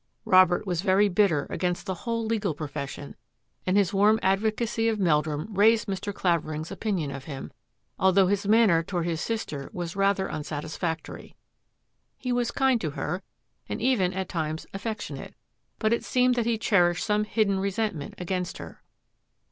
[0.25, 3.15] Robert was very bitter against the whole legal profession
[3.67, 6.11] and his warm advocacy of Meldrum raised Mr.
[6.11, 7.53] Clavering's opinion of him,
[7.99, 11.35] although his manner toward his sis ter was rather unsatisfactory.
[12.17, 13.21] He was kind to her,
[13.69, 15.35] and even at times affectionate,
[15.77, 18.81] but it seemed that he cherished some hidden resentment against her.